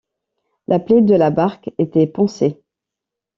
[0.67, 2.59] La plaie de la barque était pansée.